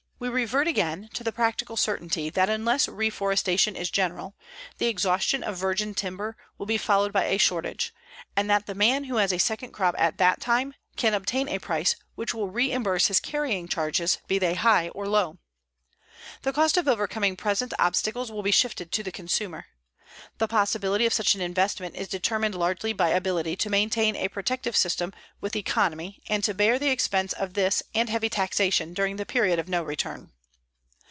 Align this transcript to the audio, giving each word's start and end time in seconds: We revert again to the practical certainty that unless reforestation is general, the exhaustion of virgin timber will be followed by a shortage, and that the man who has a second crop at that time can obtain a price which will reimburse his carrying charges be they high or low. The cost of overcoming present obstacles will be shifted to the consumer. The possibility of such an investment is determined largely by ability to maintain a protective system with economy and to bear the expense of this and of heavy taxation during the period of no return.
We 0.21 0.29
revert 0.29 0.67
again 0.67 1.09
to 1.15 1.23
the 1.23 1.31
practical 1.31 1.75
certainty 1.75 2.29
that 2.29 2.47
unless 2.47 2.87
reforestation 2.87 3.75
is 3.75 3.89
general, 3.89 4.35
the 4.77 4.85
exhaustion 4.85 5.41
of 5.41 5.57
virgin 5.57 5.95
timber 5.95 6.37
will 6.59 6.67
be 6.67 6.77
followed 6.77 7.11
by 7.11 7.23
a 7.23 7.39
shortage, 7.39 7.91
and 8.35 8.47
that 8.47 8.67
the 8.67 8.75
man 8.75 9.05
who 9.05 9.15
has 9.15 9.33
a 9.33 9.39
second 9.39 9.71
crop 9.71 9.95
at 9.97 10.19
that 10.19 10.39
time 10.39 10.75
can 10.95 11.15
obtain 11.15 11.49
a 11.49 11.57
price 11.57 11.95
which 12.13 12.35
will 12.35 12.51
reimburse 12.51 13.07
his 13.07 13.19
carrying 13.19 13.67
charges 13.67 14.19
be 14.27 14.37
they 14.37 14.53
high 14.53 14.89
or 14.89 15.07
low. 15.07 15.39
The 16.43 16.53
cost 16.53 16.77
of 16.77 16.87
overcoming 16.87 17.35
present 17.35 17.73
obstacles 17.79 18.31
will 18.31 18.43
be 18.43 18.51
shifted 18.51 18.91
to 18.91 19.01
the 19.01 19.11
consumer. 19.11 19.65
The 20.39 20.47
possibility 20.47 21.05
of 21.05 21.13
such 21.13 21.35
an 21.35 21.41
investment 21.41 21.95
is 21.95 22.09
determined 22.09 22.53
largely 22.53 22.91
by 22.91 23.09
ability 23.09 23.55
to 23.55 23.69
maintain 23.69 24.17
a 24.17 24.27
protective 24.27 24.75
system 24.75 25.13
with 25.39 25.55
economy 25.55 26.19
and 26.27 26.43
to 26.43 26.53
bear 26.53 26.77
the 26.77 26.89
expense 26.89 27.31
of 27.31 27.53
this 27.53 27.81
and 27.95 28.09
of 28.09 28.11
heavy 28.11 28.27
taxation 28.29 28.93
during 28.93 29.15
the 29.15 29.25
period 29.25 29.57
of 29.57 29.69
no 29.69 29.83
return. 29.83 30.31